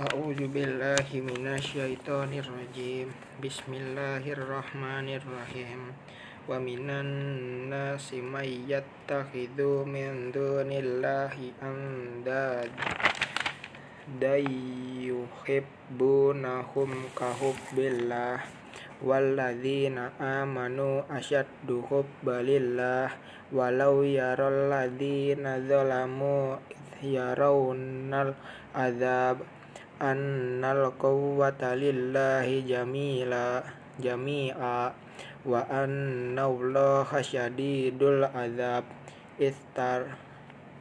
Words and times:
A'udzu 0.00 0.48
billahi 0.48 1.20
minasyaitonir 1.20 2.48
rajim. 2.48 3.12
Bismillahirrahmanirrahim. 3.36 5.92
Wa 6.48 6.56
minan 6.56 7.04
nasi 7.68 8.24
may 8.24 8.64
yattakhidhu 8.64 9.84
min 9.84 10.32
dunillahi 10.32 11.52
andad 11.60 12.72
dayuhibbunahum 14.16 17.12
kahubbillah 17.12 18.40
walladzina 19.04 20.16
amanu 20.16 21.04
asyaddu 21.12 21.84
hubbalillah 21.92 23.12
walau 23.52 24.00
yaralladzina 24.00 25.60
zalamu 25.60 26.56
yarawnal 27.04 28.32
azab 28.72 29.59
annal 30.00 30.96
quwwata 30.96 31.76
lillahi 31.76 32.64
jamila 32.64 33.60
jami'a 34.00 34.88
wa 35.44 35.60
anna 35.68 36.48
allaha 36.48 37.20
syadidul 37.20 38.24
azab 38.32 38.88
istar 39.36 40.16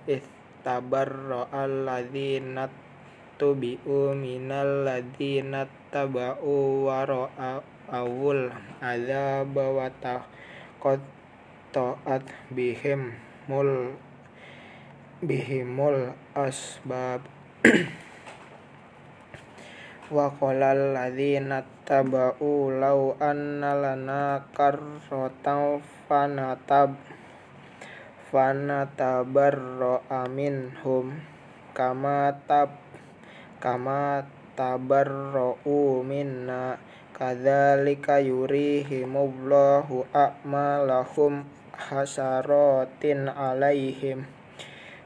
istabarra 0.08 1.52
alladzina 1.52 2.72
tubi'u 3.36 4.16
minal 4.16 4.88
ladzina 4.88 5.68
taba'u 5.92 6.88
wa 6.88 7.04
awul 7.92 8.52
azab 8.80 9.52
wa 9.52 9.92
at 12.08 12.26
bihim 12.50 13.14
mul 13.52 13.94
bihimul 15.20 16.16
asbab. 16.32 17.20
wa 20.10 20.34
qalal 20.36 20.98
ladzina 20.98 21.66
tabau 21.86 22.74
law 22.74 23.14
anna 23.22 23.78
lana 23.78 24.44
karrotan 24.54 25.82
fanatab 26.10 26.98
amin 30.10 30.74
hum 30.86 31.06
kama 31.74 32.36
tab 32.46 32.70
kama 33.64 34.26
tabarro 34.60 35.56
minna. 36.04 36.76
Kadzalika 37.16 38.24
yurihimullahu 38.24 40.08
a'malahum 40.16 41.44
hasaratin 41.76 43.28
alaihim 43.28 44.39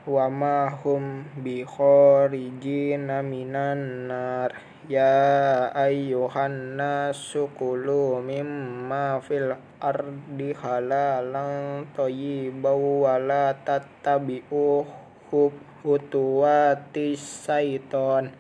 wa 0.04 0.28
ma 0.28 0.68
hum 0.68 1.24
bi 1.40 1.64
kharijina 1.64 3.24
minan 3.24 4.12
nar. 4.12 4.52
Ya 4.84 5.72
ayyuhan 5.72 6.76
nasu 6.76 7.48
kulu 7.56 8.20
mimma 8.20 9.24
fil 9.24 9.56
ardi 9.80 10.52
halalan 10.52 11.88
thayyiban 11.96 13.00
wa 13.00 13.16
la 13.16 13.56
tattabi'u 13.56 14.84
nahulakum 15.32 17.16
syaiton 17.16 18.36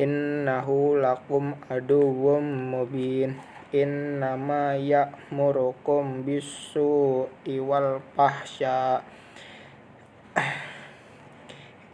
innahu 0.00 0.96
lakum 0.96 1.52
aduwwum 1.68 2.72
mubin. 2.72 3.36
Innama 3.70 4.74
ya'murukum 4.74 6.26
bisu 6.26 7.28
iwal 7.46 8.02
fahsya 8.16 9.04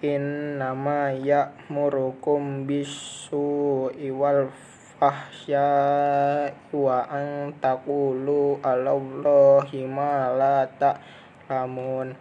innama 0.05 1.17
ya'murukum 1.17 2.69
bis-su'i 2.69 4.13
wal 4.13 4.53
fahsya'i 5.01 6.53
wa 6.73 7.05
an 7.09 7.53
taqulu 7.61 8.61
'alallahi 8.61 9.89
ma 9.89 10.33
la 10.37 10.69
ta'lamun. 10.69 12.13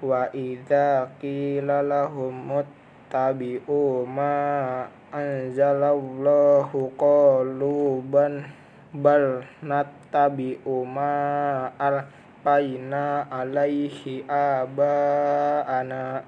Wa 0.00 0.32
idza 0.32 1.12
qila 1.20 1.84
lahum 1.84 2.56
muttabi'u 2.56 4.08
ma 4.08 4.88
anzalallahu 5.12 6.96
qalu 6.96 8.00
ban 8.08 8.48
bal 8.96 9.44
nattabi'u 9.60 10.88
ma 10.88 11.68
alqaina 11.76 13.28
alaihi 13.28 14.24
aba'ana 14.24 16.24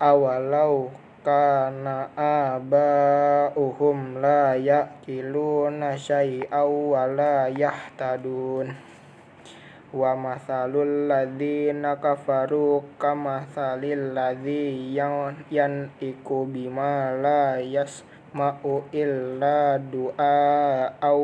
awalau 0.00 0.88
kana 1.20 2.08
aba'uhum 2.16 4.24
la 4.24 4.56
ya'kiluna 4.56 5.92
syai'aw 5.92 6.72
wa 6.72 7.04
la 7.04 7.52
yahtadun. 7.52 8.72
Wa 9.92 10.16
mathalul 10.16 11.10
ladzina 11.10 12.00
kafaru 12.00 12.96
kamathalil 12.96 14.16
ladzi 14.16 14.96
yang 14.96 15.92
iku 16.00 16.48
bima 16.48 17.12
la 17.20 17.60
yasma'u 17.60 18.88
illa 18.96 19.76
du'a 19.76 20.96
aw 20.96 21.20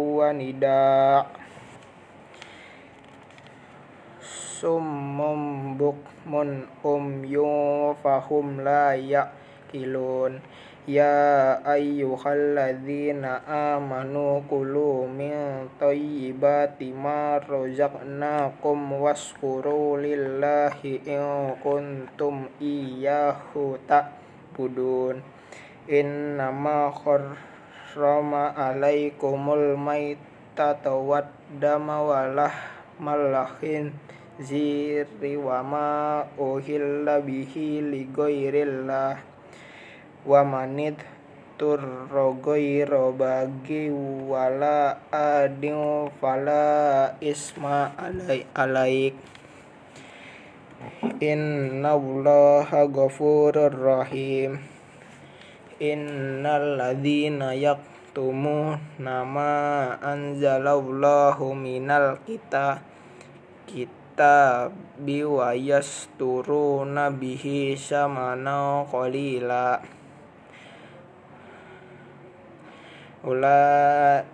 summum 4.57 5.77
bukmun 5.77 6.65
umyun 6.81 7.93
fahum 8.01 8.65
la 8.65 8.97
ya'qilun 8.97 10.41
ya 10.89 11.61
ayyuhalladzina 11.61 13.45
amanu 13.45 14.41
kulu 14.49 15.05
min 15.13 15.69
thayyibati 15.77 16.97
ma 16.97 17.37
razaqnakum 17.37 18.97
waskuru 18.97 20.01
lillahi 20.01 21.05
in 21.05 21.53
kuntum 21.61 22.49
iyyahu 22.57 23.77
ta'budun. 23.85 25.21
Innama 25.91 26.95
kharrama 26.97 28.57
alaikumul 28.57 29.77
maitata 29.77 30.97
wad 30.97 31.29
dama 31.61 32.01
walah 32.01 32.55
malahin 33.03 33.93
ziri 34.37 35.35
wa 35.41 35.65
ma 35.65 35.89
uhilla 36.37 37.25
bihi 37.25 37.81
li 37.81 38.05
ghairillah. 38.09 39.17
Wa 40.27 40.41
manid 40.45 41.01
turro 41.57 42.37
ghaira 42.45 43.09
bagi 43.17 43.89
wala 44.29 45.09
adin 45.09 46.13
fala 46.21 47.17
isma 47.23 47.97
alai 47.97 48.45
alaik. 48.53 49.17
Inna 51.25 51.97
allaha 51.97 52.85
ghafurur 52.85 53.73
rahim. 53.73 54.61
Innal 55.81 56.81
ladzina 56.81 57.53
yaktumu 57.53 58.77
nama 59.01 59.93
anzalallahu 60.01 61.53
minal 61.53 62.21
kita 62.25 62.96
kita 64.17 64.73
kitabi 64.73 65.29
wa 65.29 65.53
yasturuna 65.53 67.13
bihi 67.13 67.77
samana 67.77 68.81
qalila. 68.89 69.77
Ula 73.21 74.25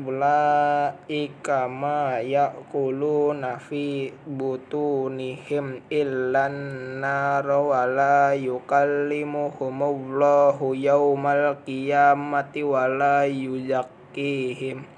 ulaika 0.00 1.68
ma 1.68 2.24
yaquluna 2.24 3.60
fi 3.60 4.16
butunihim 4.24 5.84
illan 5.92 6.56
nar 6.96 7.44
wa 7.44 7.84
la 7.84 8.32
yukallimuhumullahu 8.32 10.72
yaumal 10.72 11.60
qiyamati 11.68 12.64
wa 12.64 12.88
la 12.88 13.28
yuzakkihim. 13.28 14.88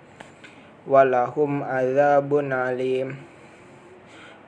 Walahum 0.86 1.66
adzabun 1.66 2.54
alim 2.54 3.27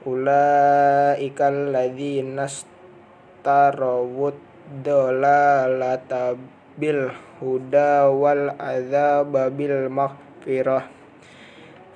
ulaika 0.08 1.52
alladzina 1.52 2.48
starawud 2.48 4.36
dalalata 4.80 6.38
bil 6.80 7.12
huda 7.42 8.08
wal 8.08 8.56
adzaba 8.56 9.52
bil 9.52 9.92
maghfirah. 9.92 10.88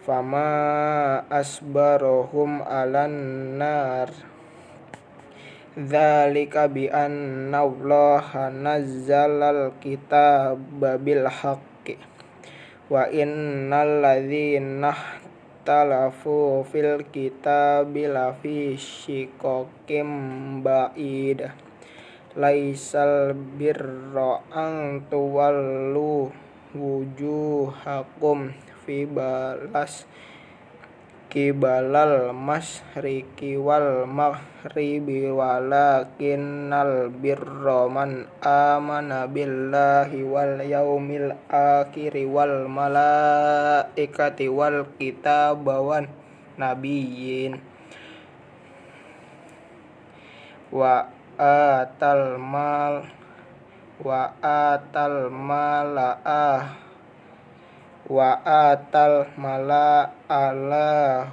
Fama 0.05 1.25
asbarahum 1.33 2.61
alan 2.61 3.15
nar. 3.57 4.13
Dzalika 5.75 6.69
bi 6.69 6.93
anna 6.93 7.65
Allah 7.65 8.53
nazzalal 8.53 9.81
kitaba 9.81 11.01
bil 11.01 11.25
haqqi. 11.25 11.97
Wa 12.93 13.09
innal 13.09 14.05
ladzina 14.05 15.24
ikhtalafu 15.65 16.61
fil 16.69 17.09
kitabi 17.09 18.05
lafi 18.05 18.77
syikokim 18.77 20.61
ba'id. 20.61 21.41
Laisal 22.37 23.33
birra 23.33 24.45
an 24.53 25.01
tuwallu 25.09 26.29
wujuhakum 26.77 28.53
fi 28.85 29.09
balas 29.09 30.05
kibalal 31.35 32.31
masriki 32.31 33.59
wal 33.59 34.07
maghribi 34.07 35.35
walakinnal 35.35 37.11
birra 37.11 37.91
man 37.91 38.31
amana 38.39 39.27
billahi 39.27 40.23
wal 40.23 40.63
yaumil 40.63 41.35
akhiri 41.51 42.23
wal 42.23 42.71
malaikati 42.71 44.47
wal 44.47 44.87
kitabawan 44.95 46.07
nabiyyin. 46.55 47.59
Wa 50.71 51.11
atal 51.35 52.39
mal 52.39 53.11
wa 53.99 54.39
atal 54.39 55.35
malaa 55.35 56.84
wa 58.05 58.37
atal 58.45 59.33
mala 59.41 60.13
ala 60.29 61.25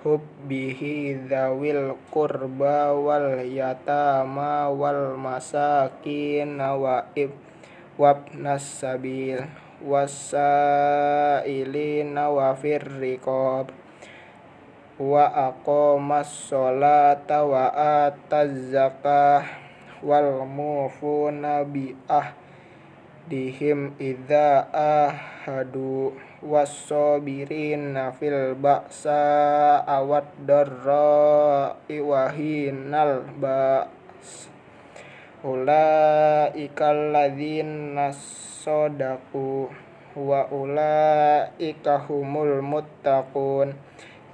hubbihi 0.00 1.28
dzawil 1.28 2.00
qurba 2.08 2.96
wal 2.96 3.44
yatama 3.44 4.72
wal 4.72 5.20
masakin 5.20 6.56
wa 6.56 7.04
ib 7.12 7.28
wabnas 8.00 8.64
sabil 8.64 9.44
wasailina 9.84 10.72
wa 12.32 12.56
firriqab 12.56 13.68
wa 14.96 15.24
aqamas 15.28 16.48
sholata 16.48 17.44
wa 17.44 17.68
ataz 18.08 18.72
wal 20.00 20.48
mufuna 20.48 21.64
bi 21.68 21.92
ahdihim 23.24 23.96
idza 23.96 24.68
ahadu 24.68 26.12
wasobirina 26.44 28.12
fil 28.12 28.52
ba'sa 28.52 29.80
awad 29.80 30.28
darra 30.44 31.72
iwahinal 31.88 33.24
ba's 33.40 34.52
ulaika 35.40 36.92
alladzina 36.92 38.12
sadaku 38.12 39.72
wa 40.20 40.44
ulaika 40.52 42.04
humul 42.04 42.60
muttaqun. 42.60 43.72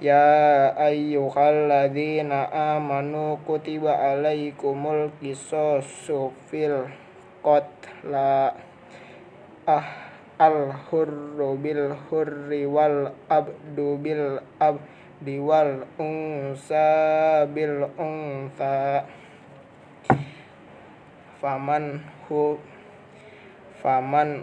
Ya 0.03 0.75
ayyuhalladzina 0.75 2.51
amanu 2.75 3.39
kutiba 3.47 3.95
alaikumul 3.95 5.15
qisasu 5.23 6.35
fil 6.51 6.91
qatla 7.39 8.51
ah 9.69 9.85
al 10.41 10.73
hurru 10.89 11.53
bil 11.61 11.93
hurri 12.09 12.65
wal 12.65 13.13
abdu 13.29 14.01
bil 14.01 14.41
abdi 14.57 15.37
wal 15.37 15.85
unsa 16.01 17.45
bil 17.45 17.85
unsa 17.93 19.05
faman 21.37 22.01
hu 22.25 22.57
faman 23.85 24.41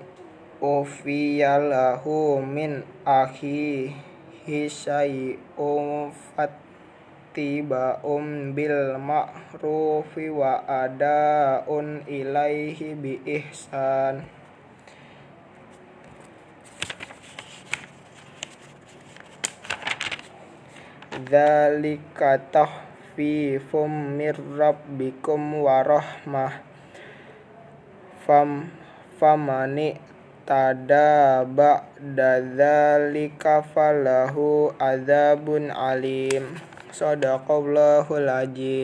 ufiyalahu 0.63 2.39
min 2.47 2.87
akhi 3.03 3.91
syai'un 4.47 6.15
fattiba'un 6.35 8.27
bil 8.55 8.99
ma'rufi 9.03 10.31
wa 10.31 10.63
ada'un 10.63 12.07
ilaihi 12.07 12.95
bi 12.95 13.19
ihsan 13.27 14.38
Dzalika 21.19 22.39
tahfifum 22.55 24.15
mir 24.15 24.39
rabbikum 24.39 25.67
wa 25.67 25.83
rahmah. 25.83 26.63
Fam 28.23 28.71
famani 29.19 29.99
tada 30.47 31.43
ba'da 31.43 32.39
dzalika 32.39 33.67
falahu 33.67 34.71
adzabun 34.79 35.75
alim. 35.75 36.55
Sadaqallahul 36.95 38.31
azim 38.31 38.79